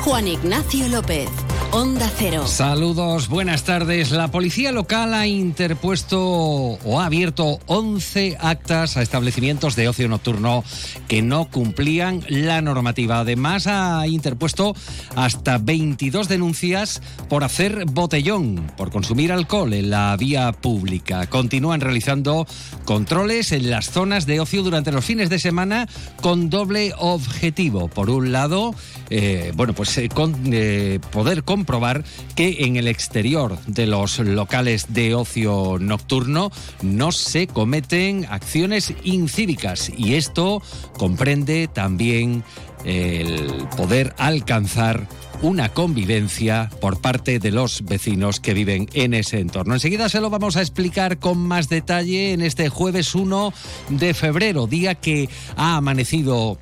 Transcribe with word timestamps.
Juan 0.00 0.26
Ignacio 0.26 0.88
López. 0.88 1.28
Onda 1.72 2.10
Cero. 2.18 2.48
Saludos, 2.48 3.28
buenas 3.28 3.62
tardes. 3.62 4.10
La 4.10 4.28
policía 4.32 4.72
local 4.72 5.14
ha 5.14 5.28
interpuesto 5.28 6.20
o 6.20 7.00
ha 7.00 7.06
abierto 7.06 7.60
11 7.66 8.38
actas 8.40 8.96
a 8.96 9.02
establecimientos 9.02 9.76
de 9.76 9.86
ocio 9.86 10.08
nocturno 10.08 10.64
que 11.06 11.22
no 11.22 11.48
cumplían 11.48 12.24
la 12.28 12.60
normativa. 12.60 13.20
Además, 13.20 13.68
ha 13.68 14.04
interpuesto 14.08 14.74
hasta 15.14 15.58
22 15.58 16.26
denuncias 16.26 17.00
por 17.28 17.44
hacer 17.44 17.84
botellón, 17.84 18.72
por 18.76 18.90
consumir 18.90 19.30
alcohol 19.30 19.72
en 19.74 19.90
la 19.90 20.16
vía 20.16 20.50
pública. 20.50 21.28
Continúan 21.28 21.80
realizando 21.80 22.48
controles 22.84 23.52
en 23.52 23.70
las 23.70 23.90
zonas 23.90 24.26
de 24.26 24.40
ocio 24.40 24.64
durante 24.64 24.90
los 24.90 25.04
fines 25.04 25.30
de 25.30 25.38
semana 25.38 25.88
con 26.20 26.50
doble 26.50 26.94
objetivo. 26.98 27.86
Por 27.86 28.10
un 28.10 28.32
lado, 28.32 28.74
eh, 29.10 29.52
bueno, 29.56 29.74
pues 29.74 29.98
eh, 29.98 30.08
con, 30.08 30.36
eh, 30.52 31.00
poder 31.10 31.42
comprobar 31.42 32.04
que 32.36 32.58
en 32.60 32.76
el 32.76 32.86
exterior 32.86 33.58
de 33.66 33.86
los 33.86 34.20
locales 34.20 34.86
de 34.94 35.16
ocio 35.16 35.78
nocturno 35.80 36.52
no 36.82 37.10
se 37.10 37.48
cometen 37.48 38.26
acciones 38.30 38.94
incívicas 39.02 39.90
y 39.96 40.14
esto 40.14 40.62
comprende 40.96 41.68
también 41.68 42.44
el 42.84 43.66
poder 43.76 44.14
alcanzar 44.16 45.06
una 45.42 45.70
convivencia 45.70 46.70
por 46.80 47.00
parte 47.00 47.38
de 47.38 47.50
los 47.50 47.84
vecinos 47.84 48.40
que 48.40 48.54
viven 48.54 48.88
en 48.92 49.14
ese 49.14 49.40
entorno. 49.40 49.74
Enseguida 49.74 50.08
se 50.08 50.20
lo 50.20 50.30
vamos 50.30 50.56
a 50.56 50.60
explicar 50.60 51.18
con 51.18 51.38
más 51.38 51.68
detalle 51.68 52.32
en 52.32 52.42
este 52.42 52.68
jueves 52.68 53.14
1 53.14 53.52
de 53.88 54.14
febrero, 54.14 54.66
día 54.66 54.94
que 54.94 55.28
ha 55.56 55.76
amanecido 55.76 56.58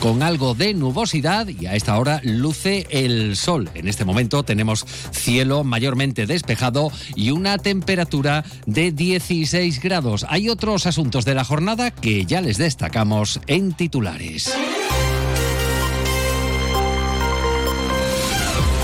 con 0.00 0.22
algo 0.22 0.54
de 0.54 0.74
nubosidad 0.74 1.48
y 1.48 1.66
a 1.66 1.74
esta 1.74 1.98
hora 1.98 2.20
luce 2.22 2.86
el 2.90 3.36
sol. 3.36 3.70
En 3.74 3.88
este 3.88 4.04
momento 4.04 4.42
tenemos 4.42 4.86
cielo 5.12 5.64
mayormente 5.64 6.26
despejado 6.26 6.90
y 7.14 7.30
una 7.30 7.58
temperatura 7.58 8.44
de 8.66 8.92
16 8.92 9.80
grados. 9.80 10.24
Hay 10.28 10.48
otros 10.48 10.86
asuntos 10.86 11.24
de 11.24 11.34
la 11.34 11.44
jornada 11.44 11.90
que 11.90 12.24
ya 12.24 12.40
les 12.40 12.58
destacamos 12.58 13.40
en 13.46 13.72
titulares. 13.72 14.54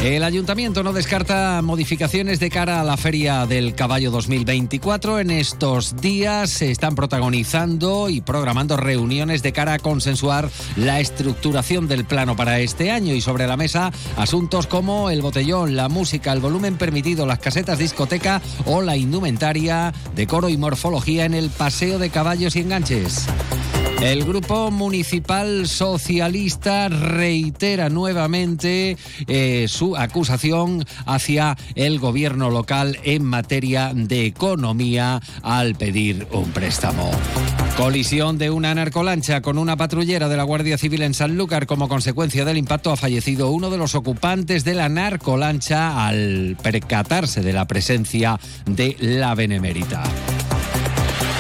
El 0.02 0.24
ayuntamiento 0.24 0.82
no 0.82 0.94
descarta 0.94 1.60
modificaciones 1.60 2.40
de 2.40 2.48
cara 2.48 2.80
a 2.80 2.84
la 2.84 2.96
Feria 2.96 3.44
del 3.44 3.74
Caballo 3.74 4.10
2024. 4.10 5.20
En 5.20 5.30
estos 5.30 6.00
días 6.00 6.48
se 6.48 6.70
están 6.70 6.94
protagonizando 6.94 8.08
y 8.08 8.22
programando 8.22 8.78
reuniones 8.78 9.42
de 9.42 9.52
cara 9.52 9.74
a 9.74 9.78
consensuar 9.78 10.48
la 10.76 11.00
estructuración 11.00 11.86
del 11.86 12.06
plano 12.06 12.34
para 12.34 12.60
este 12.60 12.90
año 12.90 13.12
y 13.12 13.20
sobre 13.20 13.46
la 13.46 13.58
mesa 13.58 13.92
asuntos 14.16 14.66
como 14.66 15.10
el 15.10 15.20
botellón, 15.20 15.76
la 15.76 15.90
música, 15.90 16.32
el 16.32 16.40
volumen 16.40 16.78
permitido, 16.78 17.26
las 17.26 17.38
casetas 17.38 17.78
discoteca 17.78 18.40
o 18.64 18.80
la 18.80 18.96
indumentaria, 18.96 19.92
decoro 20.16 20.48
y 20.48 20.56
morfología 20.56 21.26
en 21.26 21.34
el 21.34 21.50
paseo 21.50 21.98
de 21.98 22.08
caballos 22.08 22.56
y 22.56 22.60
enganches. 22.60 23.26
El 24.00 24.24
Grupo 24.24 24.70
Municipal 24.70 25.68
Socialista 25.68 26.88
reitera 26.88 27.90
nuevamente 27.90 28.96
eh, 29.26 29.66
su 29.68 29.94
acusación 29.94 30.86
hacia 31.04 31.58
el 31.74 31.98
gobierno 31.98 32.48
local 32.48 32.98
en 33.04 33.24
materia 33.24 33.92
de 33.94 34.24
economía 34.24 35.20
al 35.42 35.74
pedir 35.74 36.26
un 36.32 36.50
préstamo. 36.50 37.10
Colisión 37.76 38.38
de 38.38 38.48
una 38.48 38.74
narcolancha 38.74 39.42
con 39.42 39.58
una 39.58 39.76
patrullera 39.76 40.30
de 40.30 40.36
la 40.36 40.44
Guardia 40.44 40.78
Civil 40.78 41.02
en 41.02 41.12
Sanlúcar. 41.12 41.66
Como 41.66 41.88
consecuencia 41.88 42.46
del 42.46 42.56
impacto 42.56 42.90
ha 42.92 42.96
fallecido 42.96 43.50
uno 43.50 43.68
de 43.68 43.78
los 43.78 43.94
ocupantes 43.94 44.64
de 44.64 44.74
la 44.74 44.88
narcolancha 44.88 46.06
al 46.06 46.56
percatarse 46.62 47.42
de 47.42 47.52
la 47.52 47.66
presencia 47.66 48.40
de 48.64 48.96
la 48.98 49.34
Benemérita. 49.34 50.02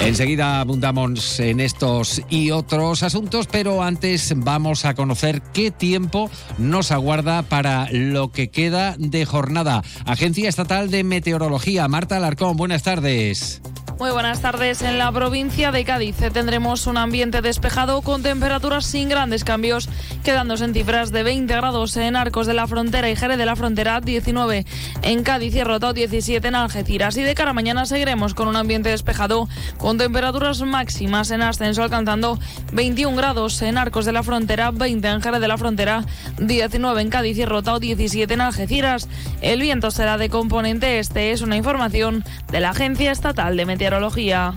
Enseguida 0.00 0.60
abundamos 0.60 1.38
en 1.40 1.60
estos 1.60 2.22
y 2.30 2.50
otros 2.50 3.02
asuntos, 3.02 3.46
pero 3.46 3.82
antes 3.82 4.32
vamos 4.34 4.84
a 4.84 4.94
conocer 4.94 5.42
qué 5.52 5.70
tiempo 5.70 6.30
nos 6.58 6.90
aguarda 6.90 7.42
para 7.42 7.86
lo 7.92 8.32
que 8.32 8.48
queda 8.48 8.96
de 8.98 9.26
jornada. 9.26 9.82
Agencia 10.06 10.48
Estatal 10.48 10.90
de 10.90 11.04
Meteorología, 11.04 11.86
Marta 11.86 12.16
Alarcón, 12.16 12.56
buenas 12.56 12.82
tardes. 12.82 13.60
Muy 14.00 14.12
buenas 14.12 14.40
tardes. 14.40 14.80
En 14.80 14.96
la 14.96 15.12
provincia 15.12 15.72
de 15.72 15.84
Cádiz 15.84 16.16
tendremos 16.32 16.86
un 16.86 16.96
ambiente 16.96 17.42
despejado 17.42 18.00
con 18.00 18.22
temperaturas 18.22 18.86
sin 18.86 19.10
grandes 19.10 19.44
cambios, 19.44 19.90
quedándose 20.24 20.64
en 20.64 20.72
cifras 20.72 21.12
de 21.12 21.22
20 21.22 21.54
grados 21.54 21.98
en 21.98 22.16
Arcos 22.16 22.46
de 22.46 22.54
la 22.54 22.66
Frontera 22.66 23.10
y 23.10 23.16
Jerez 23.16 23.36
de 23.36 23.44
la 23.44 23.56
Frontera, 23.56 24.00
19 24.00 24.64
en 25.02 25.22
Cádiz 25.22 25.54
y 25.54 25.62
Rotao, 25.62 25.92
17 25.92 26.48
en 26.48 26.54
Algeciras. 26.54 27.18
Y 27.18 27.24
de 27.24 27.34
cara 27.34 27.50
a 27.50 27.52
mañana 27.52 27.84
seguiremos 27.84 28.32
con 28.32 28.48
un 28.48 28.56
ambiente 28.56 28.88
despejado 28.88 29.50
con 29.76 29.98
temperaturas 29.98 30.62
máximas 30.62 31.30
en 31.30 31.42
ascenso 31.42 31.82
alcanzando 31.82 32.38
21 32.72 33.14
grados 33.18 33.60
en 33.60 33.76
Arcos 33.76 34.06
de 34.06 34.12
la 34.12 34.22
Frontera, 34.22 34.70
20 34.70 35.08
en 35.08 35.20
Jerez 35.20 35.42
de 35.42 35.48
la 35.48 35.58
Frontera, 35.58 36.06
19 36.38 37.02
en 37.02 37.10
Cádiz 37.10 37.36
y 37.36 37.44
Rotao, 37.44 37.78
17 37.78 38.32
en 38.32 38.40
Algeciras. 38.40 39.10
El 39.42 39.60
viento 39.60 39.90
será 39.90 40.16
de 40.16 40.30
componente 40.30 41.00
este, 41.00 41.32
es 41.32 41.42
una 41.42 41.58
información 41.58 42.24
de 42.50 42.60
la 42.60 42.70
Agencia 42.70 43.12
Estatal 43.12 43.58
de 43.58 43.66
Meteorología 43.66 43.89
meteorología. 43.90 44.54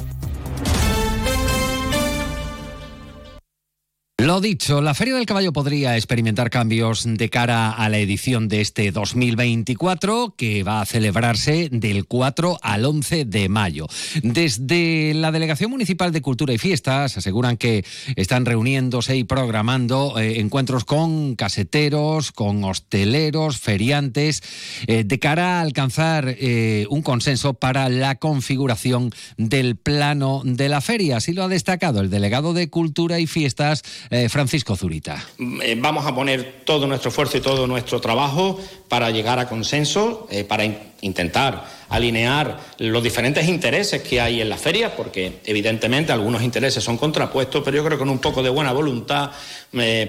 Lo 4.23 4.39
dicho, 4.39 4.81
la 4.81 4.94
Feria 4.94 5.16
del 5.16 5.25
Caballo 5.25 5.51
podría 5.51 5.97
experimentar 5.97 6.50
cambios 6.50 7.03
de 7.06 7.29
cara 7.29 7.72
a 7.72 7.89
la 7.89 7.97
edición 7.97 8.47
de 8.47 8.61
este 8.61 8.94
2024 8.94 10.35
que 10.38 10.63
va 10.63 10.79
a 10.79 10.85
celebrarse 10.85 11.67
del 11.69 12.06
4 12.06 12.57
al 12.61 12.85
11 12.85 13.25
de 13.25 13.50
mayo. 13.50 13.85
Desde 14.22 15.13
la 15.13 15.34
Delegación 15.34 15.72
Municipal 15.72 16.13
de 16.13 16.22
Cultura 16.22 16.53
y 16.53 16.57
Fiestas 16.57 17.17
aseguran 17.17 17.57
que 17.57 17.84
están 18.16 18.45
reuniéndose 18.45 19.17
y 19.17 19.25
programando 19.25 20.17
eh, 20.17 20.40
encuentros 20.40 20.85
con 20.85 21.35
caseteros, 21.35 22.31
con 22.31 22.63
hosteleros, 22.63 23.59
feriantes, 23.59 24.41
eh, 24.88 25.03
de 25.03 25.19
cara 25.19 25.57
a 25.57 25.61
alcanzar 25.63 26.34
eh, 26.40 26.88
un 26.90 27.01
consenso 27.01 27.55
para 27.55 27.90
la 27.90 28.16
configuración 28.19 29.11
del 29.35 29.75
plano 29.75 30.44
de 30.45 30.69
la 30.69 30.79
feria. 30.79 31.17
Así 31.17 31.34
lo 31.34 31.44
ha 31.44 31.50
destacado 31.50 32.00
el 32.00 32.09
delegado 32.09 32.53
de 32.53 32.69
Cultura 32.69 33.19
y 33.19 33.28
Fiestas. 33.28 33.84
Eh, 34.13 34.29
Francisco 34.29 34.75
Zurita. 34.75 35.25
Eh, 35.40 35.75
vamos 35.75 36.06
a 36.06 36.13
poner 36.13 36.62
todo 36.66 36.85
nuestro 36.85 37.09
esfuerzo 37.09 37.40
y 37.40 37.41
todo 37.41 37.66
nuestro 37.66 38.00
trabajo 38.00 38.59
para 38.88 39.09
llegar 39.09 39.40
a 39.40 39.50
consenso, 39.50 40.28
eh, 40.29 40.44
para 40.44 40.66
intentar 41.03 41.84
alinear 41.90 42.58
los 42.80 43.03
diferentes 43.03 43.47
intereses 43.47 44.02
que 44.02 44.19
hay 44.19 44.41
en 44.41 44.50
la 44.50 44.58
feria, 44.58 44.96
porque 44.96 45.40
evidentemente 45.46 46.12
algunos 46.12 46.41
intereses 46.41 46.84
son 46.84 46.97
contrapuestos, 46.97 47.62
pero 47.64 47.78
yo 47.78 47.84
creo 47.84 47.97
que 47.97 48.00
con 48.00 48.09
un 48.09 48.19
poco 48.19 48.41
de 48.41 48.50
buena 48.50 48.72
voluntad 48.72 49.31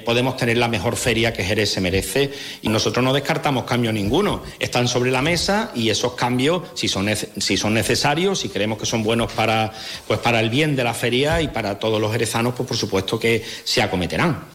podemos 0.04 0.36
tener 0.36 0.56
la 0.56 0.68
mejor 0.68 0.96
feria 0.96 1.32
que 1.32 1.44
Jerez 1.44 1.70
se 1.70 1.80
merece 1.80 2.32
y 2.62 2.68
nosotros 2.68 3.04
no 3.04 3.12
descartamos 3.12 3.64
cambio 3.64 3.92
ninguno. 3.92 4.42
Están 4.58 4.88
sobre 4.88 5.10
la 5.10 5.20
mesa 5.20 5.72
y 5.74 5.90
esos 5.90 6.14
cambios, 6.14 6.62
si 6.74 6.88
son, 6.88 7.08
si 7.38 7.56
son 7.56 7.74
necesarios, 7.74 8.40
si 8.40 8.48
creemos 8.48 8.78
que 8.78 8.86
son 8.86 9.02
buenos 9.02 9.32
para, 9.32 9.72
pues 10.06 10.20
para 10.20 10.40
el 10.40 10.48
bien 10.50 10.76
de 10.76 10.84
la 10.84 10.94
feria 10.94 11.42
y 11.42 11.48
para 11.48 11.78
todos 11.78 12.00
los 12.00 12.12
jerezanos, 12.12 12.54
pues 12.54 12.66
por 12.66 12.76
supuesto 12.76 13.18
que 13.18 13.44
se 13.64 13.82
acometerán. 13.82 14.53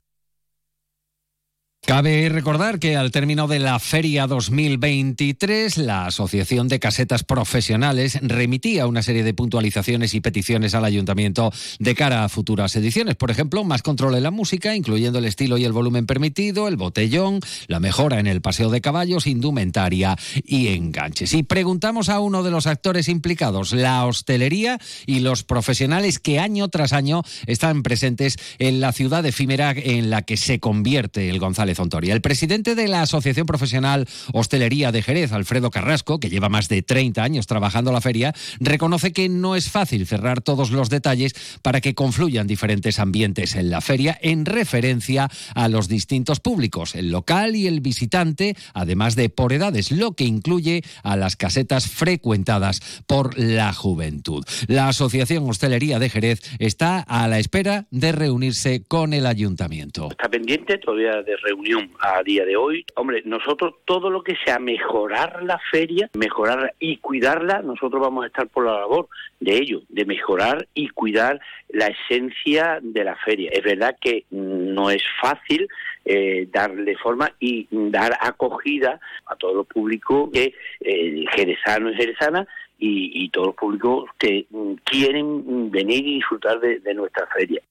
Cabe 1.82 2.30
recordar 2.30 2.78
que 2.78 2.96
al 2.96 3.10
término 3.10 3.48
de 3.48 3.58
la 3.58 3.80
Feria 3.80 4.28
2023, 4.28 5.78
la 5.78 6.06
Asociación 6.06 6.68
de 6.68 6.80
Casetas 6.80 7.24
Profesionales 7.24 8.20
remitía 8.22 8.86
una 8.86 9.02
serie 9.02 9.24
de 9.24 9.34
puntualizaciones 9.34 10.14
y 10.14 10.22
peticiones 10.22 10.76
al 10.76 10.86
Ayuntamiento 10.86 11.52
de 11.80 11.96
cara 11.96 12.24
a 12.24 12.30
futuras 12.30 12.76
ediciones. 12.76 13.16
Por 13.16 13.32
ejemplo, 13.32 13.64
más 13.64 13.82
control 13.82 14.14
en 14.16 14.24
la 14.24 14.30
música, 14.30 14.76
incluyendo 14.76 15.18
el 15.18 15.26
estilo 15.26 15.58
y 15.58 15.66
el 15.66 15.72
volumen 15.72 16.06
permitido, 16.06 16.68
el 16.68 16.76
botellón, 16.76 17.40
la 17.68 17.80
mejora 17.80 18.20
en 18.20 18.28
el 18.28 18.42
paseo 18.42 18.70
de 18.70 18.82
caballos, 18.82 19.26
indumentaria 19.26 20.16
y 20.44 20.68
enganches. 20.68 21.34
Y 21.34 21.42
preguntamos 21.42 22.10
a 22.10 22.20
uno 22.20 22.44
de 22.44 22.52
los 22.52 22.68
actores 22.68 23.08
implicados, 23.08 23.74
la 23.74 24.06
hostelería 24.06 24.78
y 25.08 25.22
los 25.22 25.44
profesionales 25.44 26.20
que 26.20 26.40
año 26.40 26.68
tras 26.68 26.94
año 26.94 27.24
están 27.48 27.82
presentes 27.82 28.38
en 28.60 28.80
la 28.80 28.92
ciudad 28.92 29.26
efímera 29.26 29.72
en 29.72 30.12
la 30.12 30.22
que 30.22 30.38
se 30.38 30.60
convierte 30.60 31.30
el 31.30 31.40
González 31.40 31.69
el 31.70 32.22
presidente 32.22 32.74
de 32.74 32.88
la 32.88 33.04
Asociación 33.04 33.46
Profesional 33.46 34.08
Hostelería 34.34 34.92
de 34.92 35.04
Jerez, 35.04 35.32
Alfredo 35.32 35.70
Carrasco, 35.70 36.20
que 36.20 36.30
lleva 36.30 36.50
más 36.50 36.68
de 36.68 36.82
30 36.82 37.24
años 37.24 37.46
trabajando 37.48 37.92
la 37.92 38.02
feria, 38.02 38.34
reconoce 38.60 39.14
que 39.14 39.30
no 39.30 39.56
es 39.56 39.70
fácil 39.70 40.08
cerrar 40.08 40.42
todos 40.42 40.72
los 40.72 40.90
detalles 40.90 41.60
para 41.62 41.80
que 41.80 41.94
confluyan 41.94 42.48
diferentes 42.48 43.00
ambientes 43.00 43.56
en 43.56 43.70
la 43.70 43.82
feria 43.82 44.18
en 44.22 44.46
referencia 44.46 45.30
a 45.54 45.68
los 45.68 45.88
distintos 45.88 46.40
públicos, 46.40 46.96
el 46.96 47.12
local 47.12 47.56
y 47.56 47.68
el 47.68 47.82
visitante, 47.82 48.56
además 48.74 49.16
de 49.16 49.30
por 49.30 49.54
edades, 49.54 49.92
lo 49.92 50.14
que 50.14 50.24
incluye 50.24 50.82
a 51.04 51.16
las 51.16 51.36
casetas 51.36 51.88
frecuentadas 51.88 53.04
por 53.06 53.38
la 53.38 53.74
juventud. 53.74 54.44
La 54.68 54.88
Asociación 54.88 55.48
Hostelería 55.48 56.00
de 56.00 56.10
Jerez 56.10 56.42
está 56.58 57.00
a 57.00 57.28
la 57.28 57.40
espera 57.40 57.86
de 57.92 58.12
reunirse 58.12 58.84
con 58.88 59.14
el 59.14 59.26
ayuntamiento. 59.26 60.10
Está 60.10 60.30
pendiente 60.30 60.78
todavía 60.80 61.22
de 61.22 61.38
reunirse 61.38 61.59
reunión 61.60 61.92
a 62.00 62.22
día 62.24 62.46
de 62.46 62.56
hoy. 62.56 62.86
Hombre, 62.96 63.22
nosotros 63.26 63.76
todo 63.86 64.10
lo 64.10 64.24
que 64.24 64.36
sea 64.44 64.60
mejorar 64.60 65.44
la 65.44 65.60
feria, 65.72 66.10
mejorarla 66.14 66.74
y 66.80 66.98
cuidarla, 66.98 67.62
nosotros 67.62 68.02
vamos 68.02 68.24
a 68.24 68.28
estar 68.28 68.48
por 68.48 68.66
la 68.66 68.80
labor 68.80 69.08
de 69.40 69.56
ello, 69.56 69.82
de 69.90 70.06
mejorar 70.06 70.68
y 70.74 70.90
cuidar 70.90 71.40
la 71.70 71.88
esencia 71.88 72.80
de 72.82 73.04
la 73.04 73.16
feria. 73.18 73.50
Es 73.54 73.64
verdad 73.64 73.98
que 74.00 74.26
no 74.32 74.90
es 74.90 75.04
fácil 75.22 75.68
eh, 76.06 76.48
darle 76.52 76.96
forma 76.98 77.32
y 77.40 77.68
dar 77.72 78.18
acogida 78.22 79.00
a 79.26 79.36
todo 79.36 79.54
los 79.54 79.68
público 79.68 80.30
que 80.32 80.54
eh, 80.82 81.26
jerezano 81.36 81.92
y 81.92 81.96
jerezana 81.96 82.48
y, 82.82 83.30
todos 83.30 83.48
los 83.48 83.56
públicos 83.56 84.10
que 84.18 84.46
quieren 84.86 85.70
venir 85.70 86.08
y 86.08 86.16
disfrutar 86.16 86.60
de 86.62 86.94
nuestra 86.94 87.28
feria. 87.28 87.62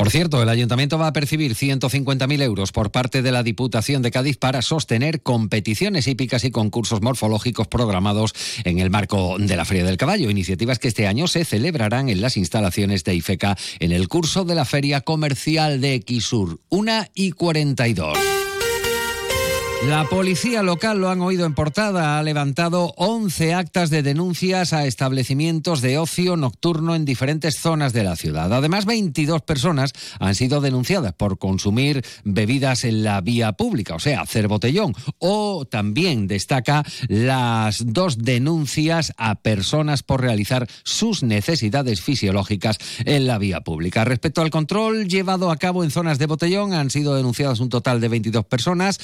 Por 0.00 0.10
cierto, 0.10 0.42
el 0.42 0.48
ayuntamiento 0.48 0.96
va 0.96 1.08
a 1.08 1.12
percibir 1.12 1.54
150.000 1.54 2.40
euros 2.40 2.72
por 2.72 2.90
parte 2.90 3.20
de 3.20 3.32
la 3.32 3.42
Diputación 3.42 4.00
de 4.00 4.10
Cádiz 4.10 4.38
para 4.38 4.62
sostener 4.62 5.20
competiciones 5.20 6.06
hípicas 6.06 6.42
y 6.44 6.50
concursos 6.50 7.02
morfológicos 7.02 7.68
programados 7.68 8.32
en 8.64 8.78
el 8.78 8.88
marco 8.88 9.36
de 9.38 9.56
la 9.56 9.66
Feria 9.66 9.84
del 9.84 9.98
Caballo, 9.98 10.30
iniciativas 10.30 10.78
que 10.78 10.88
este 10.88 11.06
año 11.06 11.26
se 11.26 11.44
celebrarán 11.44 12.08
en 12.08 12.22
las 12.22 12.38
instalaciones 12.38 13.04
de 13.04 13.14
IFECA 13.14 13.58
en 13.78 13.92
el 13.92 14.08
curso 14.08 14.46
de 14.46 14.54
la 14.54 14.64
Feria 14.64 15.02
Comercial 15.02 15.82
de 15.82 16.02
Xur, 16.02 16.60
1 16.70 17.04
y 17.12 17.32
42. 17.32 18.39
La 19.86 20.04
policía 20.04 20.62
local, 20.62 20.98
lo 20.98 21.08
han 21.08 21.22
oído 21.22 21.46
en 21.46 21.54
portada, 21.54 22.18
ha 22.18 22.22
levantado 22.22 22.92
11 22.98 23.54
actas 23.54 23.88
de 23.88 24.02
denuncias 24.02 24.74
a 24.74 24.84
establecimientos 24.84 25.80
de 25.80 25.96
ocio 25.96 26.36
nocturno 26.36 26.94
en 26.94 27.06
diferentes 27.06 27.56
zonas 27.56 27.94
de 27.94 28.04
la 28.04 28.14
ciudad. 28.14 28.52
Además, 28.52 28.84
22 28.84 29.40
personas 29.40 29.92
han 30.18 30.34
sido 30.34 30.60
denunciadas 30.60 31.14
por 31.14 31.38
consumir 31.38 32.04
bebidas 32.24 32.84
en 32.84 33.04
la 33.04 33.22
vía 33.22 33.52
pública, 33.52 33.94
o 33.94 33.98
sea, 33.98 34.20
hacer 34.20 34.48
botellón. 34.48 34.94
O 35.18 35.64
también 35.64 36.26
destaca 36.26 36.84
las 37.08 37.82
dos 37.86 38.18
denuncias 38.18 39.14
a 39.16 39.36
personas 39.36 40.02
por 40.02 40.20
realizar 40.20 40.68
sus 40.84 41.22
necesidades 41.22 42.02
fisiológicas 42.02 42.76
en 43.06 43.26
la 43.26 43.38
vía 43.38 43.62
pública. 43.62 44.04
Respecto 44.04 44.42
al 44.42 44.50
control 44.50 45.08
llevado 45.08 45.50
a 45.50 45.56
cabo 45.56 45.84
en 45.84 45.90
zonas 45.90 46.18
de 46.18 46.26
botellón, 46.26 46.74
han 46.74 46.90
sido 46.90 47.14
denunciadas 47.14 47.60
un 47.60 47.70
total 47.70 48.02
de 48.02 48.08
22 48.08 48.44
personas 48.44 49.00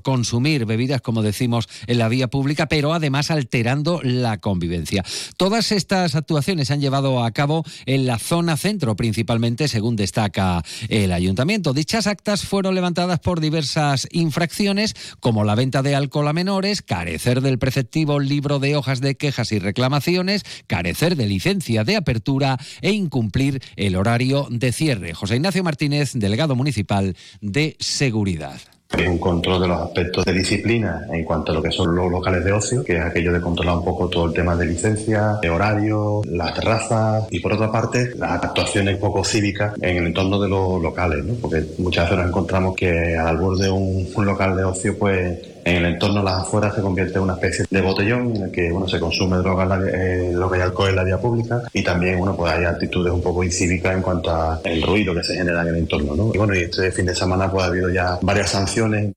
consumir 0.00 0.66
bebidas, 0.66 1.00
como 1.00 1.22
decimos, 1.22 1.68
en 1.86 1.98
la 1.98 2.08
vía 2.08 2.28
pública, 2.28 2.66
pero 2.66 2.92
además 2.92 3.30
alterando 3.30 4.00
la 4.02 4.38
convivencia. 4.38 5.04
Todas 5.36 5.72
estas 5.72 6.14
actuaciones 6.14 6.68
se 6.68 6.74
han 6.74 6.80
llevado 6.80 7.24
a 7.24 7.30
cabo 7.30 7.64
en 7.86 8.06
la 8.06 8.18
zona 8.18 8.56
centro, 8.56 8.96
principalmente, 8.96 9.68
según 9.68 9.96
destaca 9.96 10.62
el 10.88 11.12
ayuntamiento. 11.12 11.72
Dichas 11.72 12.06
actas 12.06 12.42
fueron 12.42 12.74
levantadas 12.74 13.20
por 13.20 13.40
diversas 13.40 14.06
infracciones, 14.10 14.94
como 15.20 15.44
la 15.44 15.54
venta 15.54 15.82
de 15.82 15.94
alcohol 15.94 16.28
a 16.28 16.32
menores, 16.32 16.82
carecer 16.82 17.40
del 17.40 17.58
preceptivo 17.58 18.20
libro 18.20 18.58
de 18.58 18.76
hojas 18.76 19.00
de 19.00 19.16
quejas 19.16 19.52
y 19.52 19.58
reclamaciones, 19.58 20.44
carecer 20.66 21.16
de 21.16 21.26
licencia 21.26 21.84
de 21.84 21.96
apertura 21.96 22.58
e 22.80 22.92
incumplir 22.92 23.62
el 23.76 23.96
horario 23.96 24.46
de 24.50 24.72
cierre. 24.72 25.14
José 25.14 25.36
Ignacio 25.36 25.64
Martínez, 25.64 26.12
delegado 26.14 26.56
municipal 26.56 27.16
de 27.40 27.76
Seguridad. 27.78 28.60
Es 28.96 29.06
un 29.06 29.18
control 29.18 29.62
de 29.62 29.68
los 29.68 29.80
aspectos 29.80 30.24
de 30.24 30.32
disciplina 30.32 31.06
en 31.10 31.24
cuanto 31.24 31.52
a 31.52 31.54
lo 31.54 31.62
que 31.62 31.70
son 31.70 31.94
los 31.94 32.10
locales 32.10 32.44
de 32.44 32.52
ocio, 32.52 32.82
que 32.82 32.96
es 32.96 33.02
aquello 33.02 33.32
de 33.32 33.40
controlar 33.40 33.76
un 33.76 33.84
poco 33.84 34.08
todo 34.08 34.26
el 34.26 34.32
tema 34.32 34.56
de 34.56 34.66
licencia, 34.66 35.38
de 35.40 35.48
horario, 35.48 36.22
las 36.26 36.54
terrazas 36.54 37.26
y 37.30 37.38
por 37.40 37.52
otra 37.52 37.70
parte 37.70 38.14
las 38.16 38.42
actuaciones 38.42 38.98
poco 38.98 39.24
cívicas 39.24 39.74
en 39.80 39.98
el 39.98 40.06
entorno 40.06 40.40
de 40.40 40.48
los 40.48 40.82
locales, 40.82 41.24
¿no? 41.24 41.34
porque 41.34 41.64
muchas 41.78 42.04
veces 42.04 42.18
nos 42.18 42.28
encontramos 42.28 42.74
que 42.74 43.16
al 43.16 43.36
borde 43.38 43.64
de 43.64 43.70
un, 43.70 44.08
un 44.14 44.26
local 44.26 44.56
de 44.56 44.64
ocio 44.64 44.98
pues 44.98 45.38
en 45.64 45.76
el 45.76 45.84
entorno 45.86 46.22
las 46.22 46.42
afueras 46.42 46.74
se 46.74 46.82
convierte 46.82 47.18
en 47.18 47.24
una 47.24 47.34
especie 47.34 47.64
de 47.68 47.80
botellón 47.80 48.36
en 48.36 48.42
el 48.44 48.50
que 48.50 48.70
bueno, 48.70 48.88
se 48.88 48.98
consume 48.98 49.38
droga, 49.38 49.80
eh, 49.92 50.30
lo 50.32 50.50
que 50.50 50.56
hay 50.56 50.62
alcohol 50.62 50.90
en 50.90 50.96
la 50.96 51.04
vía 51.04 51.18
pública 51.18 51.62
y 51.72 51.82
también 51.82 52.18
bueno, 52.18 52.36
pues 52.36 52.52
hay 52.52 52.64
actitudes 52.64 53.12
un 53.12 53.22
poco 53.22 53.44
incívicas 53.44 53.94
en 53.94 54.02
cuanto 54.02 54.30
al 54.30 54.82
ruido 54.82 55.14
que 55.14 55.24
se 55.24 55.34
genera 55.34 55.62
en 55.62 55.68
el 55.68 55.76
entorno. 55.76 56.14
¿no? 56.14 56.30
Y 56.34 56.38
bueno, 56.38 56.54
y 56.54 56.60
este 56.60 56.90
fin 56.92 57.06
de 57.06 57.14
semana 57.14 57.50
pues 57.50 57.64
ha 57.64 57.68
habido 57.68 57.90
ya 57.90 58.18
varias 58.22 58.50
sanciones 58.50 59.12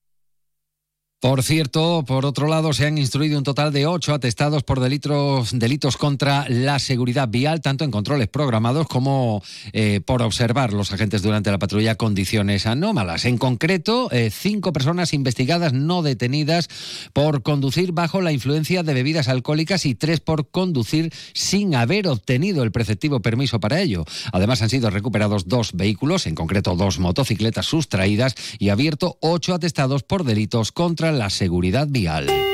por 1.23 1.41
cierto, 1.41 2.03
por 2.05 2.25
otro 2.25 2.49
lado, 2.49 2.73
se 2.73 2.85
han 2.85 2.97
instruido 2.97 3.37
un 3.37 3.45
total 3.45 3.71
de 3.71 3.87
ocho 3.87 4.13
atestados 4.13 4.61
por 4.63 4.81
delitos, 4.81 5.57
delitos 5.57 5.95
contra 5.95 6.45
la 6.49 6.79
seguridad 6.79 7.29
vial, 7.29 7.61
tanto 7.61 7.85
en 7.85 7.91
controles 7.91 8.27
programados 8.27 8.87
como 8.87 9.41
eh, 9.71 10.01
por 10.05 10.21
observar 10.21 10.73
los 10.73 10.91
agentes 10.91 11.21
durante 11.21 11.49
la 11.49 11.59
patrulla 11.59 11.95
condiciones 11.95 12.65
anómalas. 12.65 13.23
En 13.23 13.37
concreto, 13.37 14.11
eh, 14.11 14.31
cinco 14.31 14.73
personas 14.73 15.13
investigadas 15.13 15.71
no 15.71 16.01
detenidas 16.01 16.67
por 17.13 17.41
conducir 17.41 17.93
bajo 17.93 18.19
la 18.19 18.33
influencia 18.33 18.83
de 18.83 18.93
bebidas 18.93 19.29
alcohólicas 19.29 19.85
y 19.85 19.95
tres 19.95 20.19
por 20.19 20.49
conducir 20.49 21.13
sin 21.33 21.73
haber 21.73 22.09
obtenido 22.09 22.63
el 22.63 22.73
preceptivo 22.73 23.21
permiso 23.21 23.61
para 23.61 23.79
ello. 23.79 24.03
Además, 24.33 24.61
han 24.61 24.69
sido 24.69 24.89
recuperados 24.89 25.47
dos 25.47 25.71
vehículos, 25.71 26.27
en 26.27 26.35
concreto 26.35 26.75
dos 26.75 26.99
motocicletas 26.99 27.65
sustraídas 27.65 28.35
y 28.59 28.67
abierto 28.67 29.17
ocho 29.21 29.53
atestados 29.53 30.03
por 30.03 30.25
delitos 30.25 30.73
contra 30.73 31.12
la 31.17 31.29
seguridad 31.29 31.87
vial. 31.89 32.52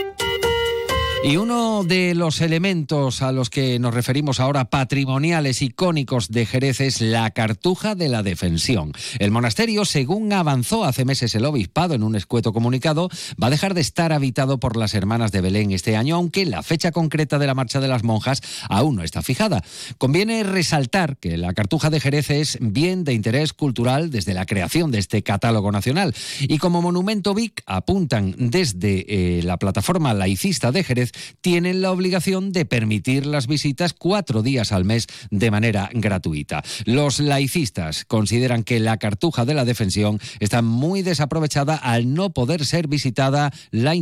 Y 1.21 1.36
uno 1.36 1.83
de 1.83 2.16
los 2.16 2.39
elementos 2.39 3.21
a 3.21 3.33
los 3.33 3.50
que 3.50 3.77
nos 3.77 3.94
referimos 3.94 4.39
ahora, 4.39 4.69
patrimoniales 4.69 5.62
icónicos 5.62 6.30
de 6.30 6.45
Jerez, 6.45 6.80
es 6.80 7.01
la 7.01 7.30
Cartuja 7.31 7.94
de 7.94 8.07
la 8.07 8.24
Defensión. 8.24 8.94
El 9.19 9.30
monasterio, 9.30 9.83
según 9.83 10.31
avanzó 10.31 10.86
hace 10.86 11.04
meses 11.04 11.36
el 11.36 11.44
obispado 11.44 11.94
en 11.94 12.04
un 12.04 12.16
escueto 12.16 12.54
comunicado, 12.54 13.10
va 13.42 13.48
a 13.48 13.50
dejar 13.50 13.74
de 13.74 13.81
estar 13.81 14.13
habitado 14.13 14.62
por 14.62 14.77
las 14.77 14.94
hermanas 14.94 15.33
de 15.33 15.42
Belén 15.42 15.71
este 15.71 15.98
año, 15.98 16.16
aunque 16.16 16.45
la 16.45 16.63
fecha 16.63 16.94
concreta 16.94 17.38
de 17.38 17.48
la 17.48 17.54
marcha 17.54 17.81
de 17.81 17.89
las 17.89 18.04
monjas 18.04 18.42
aún 18.69 18.95
no 18.95 19.04
está 19.04 19.22
fijada. 19.22 19.62
Conviene 19.98 20.44
resaltar 20.44 21.18
que 21.18 21.36
la 21.36 21.54
Cartuja 21.54 21.89
de 21.89 22.00
Jerez 22.00 22.30
es 22.30 22.57
bien 22.62 23.04
de 23.04 23.13
interés 23.13 23.51
cultural 23.51 24.10
desde 24.10 24.33
la 24.33 24.45
creación 24.45 24.89
de 24.89 25.00
este 25.00 25.22
catálogo 25.22 25.69
nacional. 25.74 26.15
Y 26.39 26.60
como 26.60 26.82
monumento 26.82 27.34
VIC 27.34 27.62
apuntan 27.65 28.36
desde 28.38 29.39
eh, 29.39 29.43
la 29.43 29.58
plataforma 29.58 30.13
laicista 30.13 30.72
de 30.72 30.86
Jerez 30.86 31.09
tienen 31.42 31.82
la 31.82 31.92
obligación 31.92 32.51
de 32.51 32.66
permitir 32.66 33.25
las 33.25 33.48
visitas 33.48 33.94
cuatro 33.94 34.42
días 34.42 34.72
al 34.72 34.86
mes 34.86 35.08
de 35.32 35.51
manera 35.51 35.89
gratuita. 35.94 36.63
Los 36.86 37.20
laicistas 37.20 38.06
consideran 38.06 38.63
que 38.63 38.80
la 38.80 38.98
cartuja 38.98 39.46
de 39.46 39.54
la 39.54 39.66
defensión 39.66 40.20
está 40.39 40.62
muy 40.62 41.01
desaprovechada 41.01 41.75
al 41.75 42.13
no 42.13 42.32
poder 42.32 42.66
ser 42.66 42.88
visitada 42.88 43.51
la, 43.72 43.94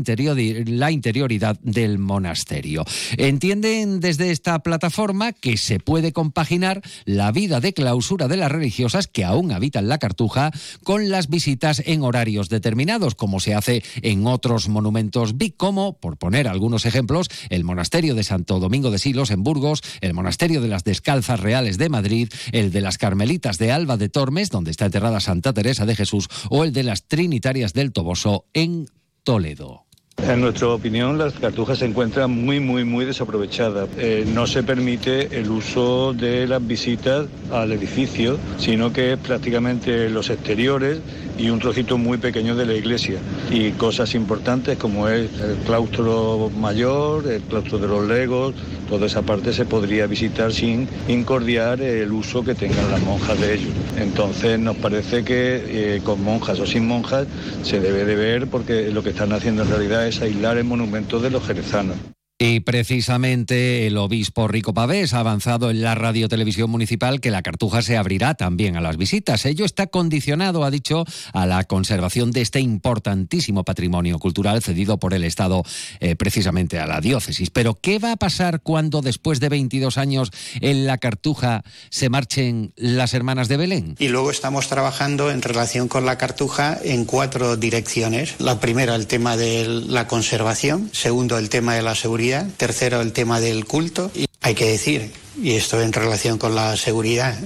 la 0.65 0.91
interioridad 0.91 1.59
del 1.61 1.99
monasterio. 1.99 2.85
Entienden 3.17 3.99
desde 3.99 4.31
esta 4.31 4.59
plataforma 4.59 5.33
que 5.33 5.57
se 5.57 5.79
puede 5.79 6.11
compaginar 6.11 6.81
la 7.05 7.31
vida 7.31 7.59
de 7.59 7.73
clausura 7.73 8.27
de 8.27 8.37
las 8.37 8.51
religiosas 8.51 9.07
que 9.07 9.23
aún 9.23 9.51
habitan 9.51 9.87
la 9.87 9.97
cartuja 9.97 10.51
con 10.83 11.09
las 11.09 11.29
visitas 11.29 11.81
en 11.85 12.03
horarios 12.03 12.49
determinados, 12.49 13.15
como 13.15 13.39
se 13.39 13.55
hace 13.55 13.83
en 14.01 14.25
otros 14.27 14.69
monumentos 14.69 15.37
BIC, 15.37 15.57
como, 15.57 15.93
por 15.93 16.17
poner 16.17 16.47
algunos 16.47 16.85
ejemplos, 16.85 16.96
ejemplos, 16.97 17.29
el 17.49 17.63
monasterio 17.63 18.15
de 18.15 18.23
Santo 18.23 18.59
Domingo 18.59 18.89
de 18.89 18.97
Silos 18.97 19.29
en 19.29 19.43
Burgos, 19.43 19.83
el 20.01 20.15
monasterio 20.15 20.61
de 20.61 20.67
las 20.67 20.83
Descalzas 20.83 21.39
Reales 21.39 21.77
de 21.77 21.89
Madrid, 21.89 22.29
el 22.51 22.71
de 22.71 22.81
las 22.81 22.97
Carmelitas 22.97 23.59
de 23.59 23.71
Alba 23.71 23.97
de 23.97 24.09
Tormes, 24.09 24.49
donde 24.49 24.71
está 24.71 24.85
enterrada 24.85 25.19
Santa 25.19 25.53
Teresa 25.53 25.85
de 25.85 25.95
Jesús, 25.95 26.27
o 26.49 26.63
el 26.63 26.73
de 26.73 26.83
las 26.83 27.07
Trinitarias 27.07 27.73
del 27.73 27.93
Toboso 27.93 28.45
en 28.53 28.87
Toledo. 29.23 29.86
En 30.23 30.41
nuestra 30.41 30.67
opinión, 30.69 31.17
las 31.17 31.33
cartujas 31.33 31.77
se 31.77 31.85
encuentran 31.85 32.31
muy, 32.31 32.59
muy, 32.59 32.83
muy 32.83 33.05
desaprovechadas. 33.05 33.87
Eh, 33.97 34.25
no 34.27 34.47
se 34.47 34.63
permite 34.63 35.39
el 35.39 35.49
uso 35.49 36.13
de 36.13 36.47
las 36.47 36.65
visitas 36.65 37.27
al 37.51 37.71
edificio, 37.71 38.37
sino 38.57 38.91
que 38.91 39.13
es 39.13 39.19
prácticamente 39.19 40.09
los 40.09 40.29
exteriores 40.29 40.99
y 41.37 41.49
un 41.49 41.59
trocito 41.59 41.97
muy 41.97 42.17
pequeño 42.17 42.55
de 42.55 42.65
la 42.65 42.73
iglesia. 42.73 43.19
Y 43.51 43.71
cosas 43.71 44.15
importantes 44.15 44.77
como 44.77 45.07
es 45.07 45.29
el 45.39 45.55
claustro 45.65 46.51
mayor, 46.57 47.27
el 47.27 47.41
claustro 47.43 47.77
de 47.77 47.87
los 47.87 48.07
legos, 48.07 48.55
toda 48.89 49.05
esa 49.05 49.21
parte 49.21 49.53
se 49.53 49.65
podría 49.65 50.07
visitar 50.07 50.51
sin 50.51 50.87
incordiar 51.07 51.81
el 51.81 52.11
uso 52.11 52.43
que 52.43 52.55
tengan 52.55 52.89
las 52.89 53.01
monjas 53.01 53.39
de 53.39 53.53
ellos. 53.53 53.71
Entonces 53.97 54.59
nos 54.59 54.77
parece 54.77 55.23
que 55.23 55.95
eh, 55.95 56.01
con 56.03 56.23
monjas 56.23 56.59
o 56.59 56.65
sin 56.65 56.87
monjas 56.87 57.27
se 57.63 57.79
debe 57.79 58.05
de 58.05 58.15
ver 58.15 58.47
porque 58.47 58.91
lo 58.91 59.03
que 59.03 59.09
están 59.09 59.31
haciendo 59.31 59.63
en 59.63 59.69
realidad 59.69 60.06
es 60.07 60.21
aislar 60.21 60.57
el 60.57 60.63
monumento 60.63 61.19
de 61.19 61.29
los 61.29 61.45
jerezanos. 61.45 61.97
Y 62.39 62.59
precisamente 62.59 63.87
el 63.87 63.97
obispo 63.97 64.47
Rico 64.47 64.71
Pavés 64.71 65.15
ha 65.15 65.21
avanzado 65.21 65.71
en 65.71 65.81
la 65.81 65.95
radiotelevisión 65.95 66.69
municipal 66.69 67.19
que 67.19 67.31
la 67.31 67.41
Cartuja 67.41 67.81
se 67.81 67.97
abrirá 67.97 68.35
también 68.35 68.77
a 68.77 68.81
las 68.81 68.97
visitas. 68.97 69.43
Ello 69.47 69.65
está 69.65 69.87
condicionado, 69.87 70.63
ha 70.63 70.69
dicho, 70.69 71.03
a 71.33 71.47
la 71.47 71.63
conservación 71.63 72.29
de 72.29 72.41
este 72.41 72.59
importantísimo 72.59 73.63
patrimonio 73.63 74.19
cultural 74.19 74.61
cedido 74.61 74.99
por 74.99 75.15
el 75.15 75.23
Estado 75.23 75.63
eh, 75.99 76.15
precisamente 76.15 76.77
a 76.77 76.85
la 76.85 77.01
diócesis. 77.01 77.49
Pero 77.49 77.73
¿qué 77.73 77.97
va 77.97 78.11
a 78.11 78.17
pasar 78.17 78.61
cuando 78.61 79.01
después 79.01 79.39
de 79.39 79.49
22 79.49 79.97
años 79.97 80.29
en 80.61 80.85
la 80.85 80.99
Cartuja 80.99 81.63
se 81.89 82.09
marchen 82.09 82.71
las 82.75 83.15
hermanas 83.15 83.47
de 83.47 83.57
Belén? 83.57 83.95
Y 83.97 84.09
luego 84.09 84.29
estamos 84.29 84.67
trabajando 84.67 85.31
en 85.31 85.41
relación 85.41 85.87
con 85.87 86.05
la 86.05 86.19
Cartuja 86.19 86.77
en 86.83 87.05
cuatro 87.05 87.57
direcciones. 87.57 88.35
La 88.37 88.59
primera, 88.59 88.93
el 88.93 89.07
tema 89.07 89.37
de 89.37 89.65
la 89.67 90.07
conservación. 90.07 90.91
Segundo, 90.93 91.39
el 91.39 91.49
tema 91.49 91.73
de 91.73 91.81
la 91.81 91.95
seguridad 91.95 92.26
Tercero, 92.57 93.01
el 93.01 93.13
tema 93.13 93.39
del 93.39 93.65
culto. 93.65 94.11
Y 94.13 94.25
hay 94.41 94.55
que 94.55 94.65
decir, 94.65 95.11
y 95.41 95.53
esto 95.53 95.81
en 95.81 95.93
relación 95.93 96.37
con 96.37 96.55
la 96.55 96.75
seguridad, 96.77 97.37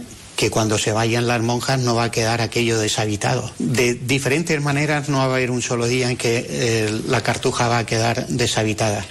que 0.42 0.50
cuando 0.50 0.80
se 0.80 0.92
vayan 0.92 1.28
las 1.28 1.42
monjas 1.42 1.80
no 1.80 1.94
va 1.94 2.06
a 2.06 2.12
quedar 2.12 2.42
aquello 2.42 2.80
deshabitado. 2.80 3.52
De 3.60 3.94
diferentes 3.94 4.60
maneras 4.60 5.08
no 5.08 5.18
va 5.18 5.24
a 5.24 5.26
haber 5.28 5.52
un 5.52 5.62
solo 5.62 5.86
día 5.86 6.10
en 6.10 6.18
que 6.18 6.48
eh, 6.50 7.02
la 7.08 7.22
cartuja 7.22 7.68
va 7.68 7.78
a 7.78 7.86
quedar 7.86 8.26
deshabitada, 8.28 9.06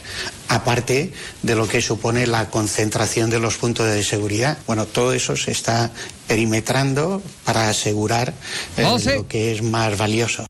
aparte 0.48 1.12
de 1.42 1.54
lo 1.54 1.68
que 1.68 1.82
supone 1.82 2.26
la 2.26 2.50
concentración 2.50 3.30
de 3.30 3.38
los 3.38 3.58
puntos 3.58 3.86
de 3.86 4.02
seguridad. 4.02 4.58
Bueno, 4.66 4.86
todo 4.86 5.12
eso 5.12 5.36
se 5.36 5.52
está 5.52 5.92
perimetrando 6.26 7.22
para 7.44 7.68
asegurar 7.68 8.34
eh, 8.76 9.14
lo 9.14 9.28
que 9.28 9.52
es 9.52 9.62
más 9.62 9.96
valioso. 9.96 10.46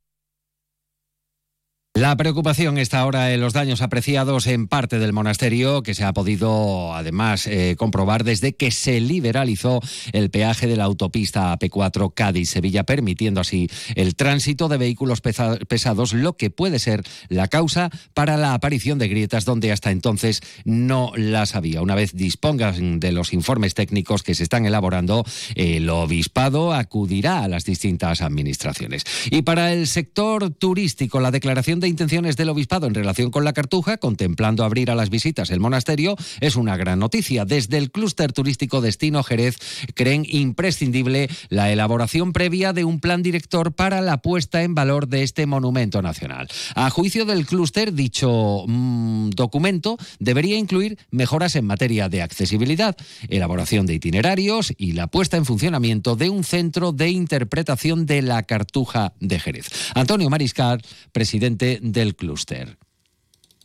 La 2.01 2.17
preocupación 2.17 2.79
está 2.79 3.01
ahora 3.01 3.35
en 3.35 3.43
los 3.43 3.53
daños 3.53 3.83
apreciados 3.83 4.47
en 4.47 4.69
parte 4.69 4.99
del 4.99 5.13
monasterio, 5.13 5.83
que 5.83 5.93
se 5.93 6.03
ha 6.03 6.15
podido 6.15 6.95
además 6.95 7.47
eh, 7.47 7.75
comprobar 7.77 8.25
desde 8.25 8.55
que 8.55 8.71
se 8.71 9.01
liberalizó 9.01 9.83
el 10.15 10.31
peaje 10.31 10.67
de 10.67 10.77
la 10.77 10.85
autopista 10.85 11.53
AP4 11.59 12.15
Cádiz-Sevilla, 12.15 12.85
permitiendo 12.85 13.43
así 13.43 13.69
el 13.97 14.17
tránsito 14.17 14.69
de 14.69 14.79
vehículos 14.79 15.21
pesados, 15.21 16.15
lo 16.15 16.39
que 16.39 16.49
puede 16.49 16.79
ser 16.79 17.03
la 17.29 17.49
causa 17.49 17.91
para 18.15 18.39
la 18.39 18.55
aparición 18.55 18.99
de 18.99 19.09
grietas 19.09 19.45
donde 19.45 19.71
hasta 19.71 19.91
entonces 19.91 20.41
no 20.65 21.13
las 21.17 21.55
había. 21.55 21.83
Una 21.83 21.97
vez 21.97 22.15
dispongan 22.15 22.99
de 22.99 23.13
los 23.13 23.35
informes 23.35 23.75
técnicos 23.75 24.23
que 24.23 24.35
se 24.35 24.45
están 24.45 24.65
elaborando, 24.65 25.27
el 25.55 25.91
obispado 25.91 26.73
acudirá 26.73 27.45
a 27.45 27.49
las 27.49 27.67
distintas 27.67 28.23
administraciones. 28.23 29.05
Y 29.31 29.43
para 29.43 29.75
el 29.75 29.87
sector 29.87 30.49
turístico, 30.49 31.21
la 31.21 31.31
declaración 31.31 31.79
de 31.79 31.90
intenciones 31.91 32.37
del 32.37 32.49
obispado 32.49 32.87
en 32.87 32.95
relación 32.95 33.31
con 33.31 33.45
la 33.45 33.53
Cartuja, 33.53 33.99
contemplando 33.99 34.65
abrir 34.65 34.91
a 34.91 34.95
las 34.95 35.11
visitas 35.11 35.51
el 35.51 35.61
monasterio, 35.61 36.17
es 36.41 36.57
una 36.57 36.77
gran 36.77 36.99
noticia. 36.99 37.45
Desde 37.45 37.77
el 37.77 37.91
clúster 37.91 38.33
turístico 38.33 38.81
Destino 38.81 39.23
Jerez 39.23 39.59
creen 39.95 40.25
imprescindible 40.29 41.29
la 41.49 41.71
elaboración 41.71 42.33
previa 42.33 42.73
de 42.73 42.85
un 42.85 43.01
plan 43.01 43.23
director 43.23 43.73
para 43.73 44.01
la 44.01 44.23
puesta 44.23 44.63
en 44.63 44.75
valor 44.75 45.09
de 45.09 45.23
este 45.23 45.47
monumento 45.47 46.01
nacional. 46.01 46.49
A 46.75 46.89
juicio 46.91 47.25
del 47.25 47.47
clúster, 47.47 47.93
dicho 47.93 48.65
mm, 48.67 49.31
documento 49.31 49.99
debería 50.19 50.57
incluir 50.57 50.99
mejoras 51.11 51.57
en 51.57 51.67
materia 51.67 52.09
de 52.09 52.23
accesibilidad, 52.23 52.97
elaboración 53.29 53.87
de 53.87 53.95
itinerarios 53.95 54.73
y 54.79 54.93
la 54.93 55.09
puesta 55.09 55.37
en 55.37 55.45
funcionamiento 55.45 56.17
de 56.17 56.31
un 56.31 56.45
centro 56.45 56.93
de 56.93 57.11
interpretación 57.11 58.07
de 58.07 58.23
la 58.23 58.43
Cartuja 58.45 59.13
de 59.21 59.39
Jerez. 59.39 59.69
Antonio 59.95 60.31
Mariscal, 60.31 60.83
presidente 61.13 61.70
del 61.81 62.17
clúster. 62.17 62.79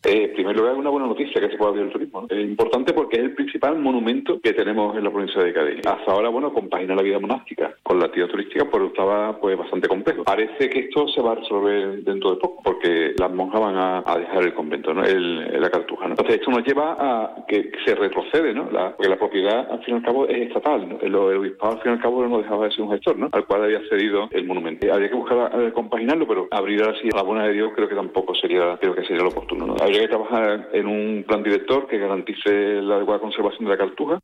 Eh, 0.05 0.25
en 0.25 0.33
primer 0.33 0.55
lugar, 0.55 0.75
una 0.75 0.89
buena 0.89 1.07
noticia 1.07 1.41
que 1.41 1.50
se 1.50 1.57
pueda 1.57 1.71
abrir 1.71 1.85
el 1.85 1.91
turismo. 1.91 2.27
Es 2.29 2.39
importante 2.39 2.93
porque 2.93 3.17
es 3.17 3.24
el 3.24 3.33
principal 3.33 3.79
monumento 3.79 4.39
que 4.39 4.53
tenemos 4.53 4.95
en 4.95 5.03
la 5.03 5.09
provincia 5.12 5.41
de 5.41 5.51
Cádiz. 5.51 5.85
Hasta 5.85 6.12
ahora, 6.12 6.29
bueno, 6.29 6.53
compaginar 6.53 6.97
la 6.97 7.03
vida 7.03 7.19
monástica 7.19 7.75
con 7.81 8.00
la 8.00 8.05
actividad 8.05 8.29
turística 8.29 8.65
pues 8.65 8.83
estaba 8.83 9.39
pues 9.39 9.57
bastante 9.57 9.88
complejo. 9.88 10.24
Parece 10.24 10.69
que 10.69 10.79
esto 10.79 11.07
se 11.07 11.21
va 11.21 11.31
a 11.31 11.35
resolver 11.35 12.03
dentro 12.03 12.31
de 12.31 12.38
poco 12.38 12.62
porque 12.63 13.13
las 13.17 13.31
monjas 13.31 13.62
van 13.62 13.75
a, 13.77 14.03
dejar 14.15 14.43
el 14.43 14.53
convento, 14.53 14.93
¿no? 14.93 15.01
La 15.01 15.69
cartuja. 15.69 16.05
Entonces, 16.05 16.35
esto 16.35 16.51
nos 16.51 16.65
lleva 16.65 16.95
a 17.00 17.45
que 17.47 17.71
se 17.85 17.95
retrocede, 17.95 18.53
¿no? 18.53 18.69
La, 18.71 18.95
porque 18.95 19.09
la 19.09 19.17
propiedad, 19.17 19.71
al 19.71 19.83
fin 19.83 19.95
y 19.95 19.97
al 19.97 20.03
cabo, 20.03 20.27
es 20.27 20.47
estatal. 20.47 20.88
¿no? 20.88 21.00
El, 21.01 21.15
obispado, 21.15 21.74
al 21.74 21.81
fin 21.81 21.91
y 21.91 21.95
al 21.95 22.01
cabo, 22.01 22.25
no 22.27 22.38
dejaba 22.38 22.65
de 22.65 22.71
ser 22.71 22.81
un 22.81 22.91
gestor, 22.91 23.17
¿no? 23.17 23.29
Al 23.31 23.45
cual 23.45 23.63
había 23.63 23.81
cedido 23.89 24.29
el 24.31 24.45
monumento. 24.45 24.91
Habría 24.93 25.09
que 25.09 25.15
buscar 25.15 25.51
eh, 25.59 25.71
compaginarlo, 25.74 26.27
pero 26.27 26.47
abrir 26.51 26.81
así 26.83 27.09
a 27.12 27.17
la 27.17 27.24
buena 27.24 27.45
de 27.45 27.53
Dios 27.53 27.71
creo 27.75 27.89
que 27.89 27.95
tampoco 27.95 28.35
sería, 28.35 28.77
creo 28.79 28.95
que 28.95 29.03
sería 29.03 29.24
lo 29.24 29.29
oportuno, 29.29 29.67
¿no? 29.67 29.75
Que 30.01 30.07
trabajar 30.07 30.69
en 30.73 30.87
un 30.87 31.23
plan 31.23 31.43
director 31.43 31.87
que 31.87 31.97
garantice 31.97 32.81
la 32.81 32.95
adecuada 32.95 33.21
conservación 33.21 33.65
de 33.65 33.71
la 33.71 33.77
cartuja. 33.77 34.19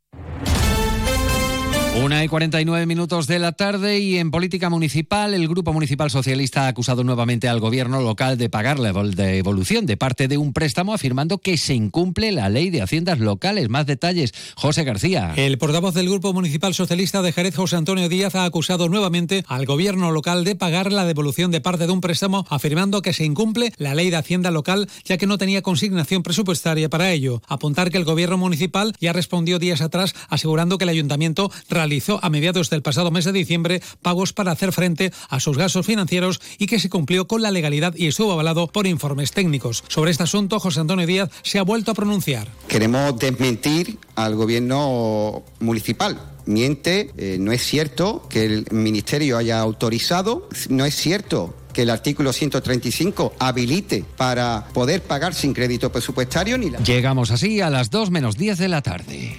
Una 2.02 2.24
y 2.24 2.26
49 2.26 2.84
minutos 2.84 3.28
de 3.28 3.38
la 3.38 3.52
tarde 3.52 4.00
y 4.00 4.18
en 4.18 4.32
política 4.32 4.68
municipal 4.68 5.34
el 5.34 5.46
Grupo 5.46 5.72
Municipal 5.72 6.10
Socialista 6.10 6.64
ha 6.64 6.66
acusado 6.66 7.04
nuevamente 7.04 7.48
al 7.48 7.60
gobierno 7.60 8.00
local 8.00 8.36
de 8.36 8.50
pagar 8.50 8.80
la 8.80 8.92
devolución 9.14 9.86
de 9.86 9.96
parte 9.96 10.26
de 10.26 10.36
un 10.36 10.52
préstamo 10.52 10.94
afirmando 10.94 11.38
que 11.38 11.56
se 11.56 11.74
incumple 11.74 12.32
la 12.32 12.48
ley 12.48 12.70
de 12.70 12.82
haciendas 12.82 13.20
locales. 13.20 13.68
Más 13.68 13.86
detalles, 13.86 14.34
José 14.56 14.82
García. 14.82 15.32
El 15.36 15.58
portavoz 15.58 15.94
del 15.94 16.08
Grupo 16.08 16.32
Municipal 16.32 16.74
Socialista 16.74 17.22
de 17.22 17.30
Jerez, 17.30 17.54
José 17.54 17.76
Antonio 17.76 18.08
Díaz, 18.08 18.34
ha 18.34 18.46
acusado 18.46 18.88
nuevamente 18.88 19.44
al 19.46 19.64
gobierno 19.64 20.10
local 20.10 20.42
de 20.42 20.56
pagar 20.56 20.90
la 20.90 21.04
devolución 21.04 21.52
de 21.52 21.60
parte 21.60 21.86
de 21.86 21.92
un 21.92 22.00
préstamo 22.00 22.44
afirmando 22.50 23.00
que 23.00 23.12
se 23.12 23.24
incumple 23.24 23.72
la 23.76 23.94
ley 23.94 24.10
de 24.10 24.16
hacienda 24.16 24.50
local 24.50 24.88
ya 25.04 25.18
que 25.18 25.28
no 25.28 25.38
tenía 25.38 25.62
consignación 25.62 26.24
presupuestaria 26.24 26.88
para 26.88 27.12
ello. 27.12 27.42
Apuntar 27.46 27.92
que 27.92 27.98
el 27.98 28.04
gobierno 28.04 28.38
municipal 28.38 28.92
ya 28.98 29.12
respondió 29.12 29.60
días 29.60 29.82
atrás 29.82 30.16
asegurando 30.28 30.78
que 30.78 30.84
el 30.84 30.90
ayuntamiento 30.90 31.52
realizó 31.92 32.20
a 32.22 32.30
mediados 32.30 32.70
del 32.70 32.80
pasado 32.80 33.10
mes 33.10 33.26
de 33.26 33.32
diciembre 33.32 33.82
pagos 34.00 34.32
para 34.32 34.50
hacer 34.50 34.72
frente 34.72 35.12
a 35.28 35.40
sus 35.40 35.58
gastos 35.58 35.84
financieros 35.84 36.40
y 36.56 36.66
que 36.66 36.78
se 36.78 36.88
cumplió 36.88 37.26
con 37.26 37.42
la 37.42 37.50
legalidad 37.50 37.94
y 37.94 38.06
estuvo 38.06 38.32
avalado 38.32 38.66
por 38.66 38.86
informes 38.86 39.32
técnicos. 39.32 39.84
Sobre 39.88 40.10
este 40.10 40.22
asunto, 40.22 40.58
José 40.58 40.80
Antonio 40.80 41.06
Díaz 41.06 41.28
se 41.42 41.58
ha 41.58 41.62
vuelto 41.62 41.90
a 41.90 41.94
pronunciar. 41.94 42.48
Queremos 42.66 43.18
desmentir 43.18 43.98
al 44.14 44.36
gobierno 44.36 45.42
municipal 45.60 46.18
miente, 46.46 47.10
eh, 47.18 47.36
no 47.38 47.52
es 47.52 47.62
cierto 47.62 48.26
que 48.30 48.46
el 48.46 48.66
Ministerio 48.70 49.36
haya 49.36 49.60
autorizado, 49.60 50.48
no 50.70 50.86
es 50.86 50.96
cierto 50.96 51.54
que 51.74 51.82
el 51.82 51.90
artículo 51.90 52.32
135 52.32 53.34
habilite 53.38 54.04
para 54.16 54.66
poder 54.72 55.02
pagar 55.02 55.34
sin 55.34 55.52
crédito 55.52 55.92
presupuestario 55.92 56.56
ni 56.56 56.70
la... 56.70 56.78
Llegamos 56.80 57.30
así 57.30 57.60
a 57.60 57.68
las 57.68 57.90
2 57.90 58.10
menos 58.10 58.36
10 58.38 58.58
de 58.58 58.68
la 58.68 58.82
tarde. 58.82 59.36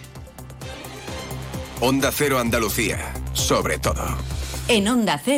Onda 1.85 2.13
Cero 2.13 2.39
Andalucía, 2.39 3.13
sobre 3.33 3.77
todo. 3.77 4.01
En 4.69 4.87
Onda 4.87 5.17
Cero. 5.17 5.31